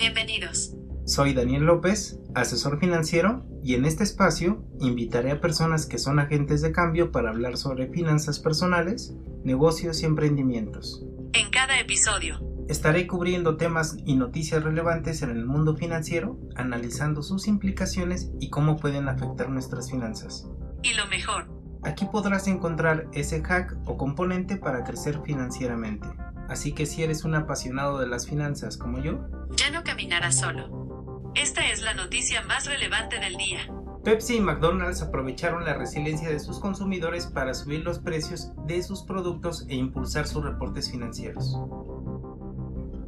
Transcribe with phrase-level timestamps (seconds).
[0.00, 0.74] Bienvenidos.
[1.04, 6.62] Soy Daniel López, asesor financiero, y en este espacio invitaré a personas que son agentes
[6.62, 11.04] de cambio para hablar sobre finanzas personales, negocios y emprendimientos.
[11.34, 17.46] En cada episodio Estaré cubriendo temas y noticias relevantes en el mundo financiero, analizando sus
[17.46, 20.48] implicaciones y cómo pueden afectar nuestras finanzas.
[20.82, 21.46] y lo mejor,
[21.82, 26.06] Aquí podrás encontrar ese hack o componente para crecer financieramente.
[26.50, 29.20] Así que si eres un apasionado de las finanzas como yo,
[29.56, 31.32] ya no caminarás solo.
[31.36, 33.60] Esta es la noticia más relevante del día.
[34.02, 39.04] Pepsi y McDonald's aprovecharon la resiliencia de sus consumidores para subir los precios de sus
[39.04, 41.56] productos e impulsar sus reportes financieros.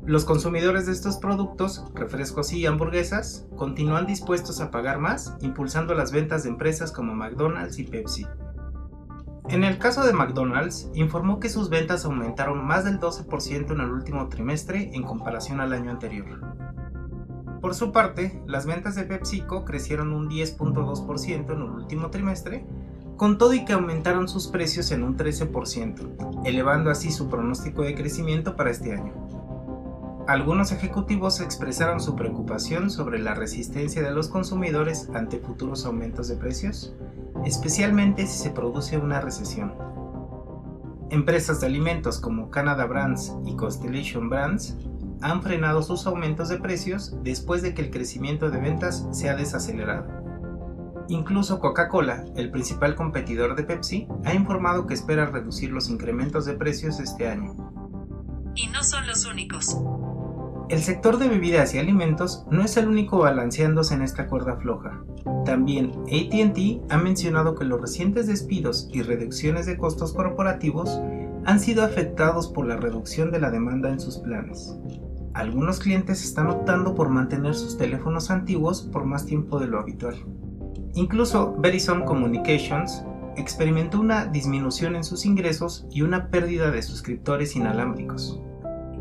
[0.05, 6.13] Los consumidores de estos productos, refrescos y hamburguesas, continúan dispuestos a pagar más, impulsando las
[6.13, 8.25] ventas de empresas como McDonald's y Pepsi.
[9.53, 13.91] En el caso de McDonald's, informó que sus ventas aumentaron más del 12% en el
[13.91, 16.41] último trimestre en comparación al año anterior.
[17.61, 22.65] Por su parte, las ventas de PepsiCo crecieron un 10.2% en el último trimestre,
[23.19, 27.95] con todo y que aumentaron sus precios en un 13%, elevando así su pronóstico de
[27.95, 29.13] crecimiento para este año.
[30.29, 36.37] Algunos ejecutivos expresaron su preocupación sobre la resistencia de los consumidores ante futuros aumentos de
[36.37, 36.95] precios,
[37.45, 39.75] especialmente si se produce una recesión.
[41.11, 44.77] Empresas de alimentos como Canada Brands y Constellation Brands
[45.21, 49.37] han frenado sus aumentos de precios después de que el crecimiento de ventas se ha
[49.37, 50.23] desacelerado.
[51.09, 56.55] Incluso Coca-Cola, el principal competidor de Pepsi, ha informado que espera reducir los incrementos de
[56.55, 57.55] precios este año.
[58.55, 59.77] Y no son los únicos.
[60.73, 65.05] El sector de bebidas y alimentos no es el único balanceándose en esta cuerda floja.
[65.45, 70.99] También ATT ha mencionado que los recientes despidos y reducciones de costos corporativos
[71.45, 74.75] han sido afectados por la reducción de la demanda en sus planes.
[75.35, 80.25] Algunos clientes están optando por mantener sus teléfonos antiguos por más tiempo de lo habitual.
[80.95, 83.05] Incluso Verizon Communications
[83.37, 88.41] experimentó una disminución en sus ingresos y una pérdida de suscriptores inalámbricos.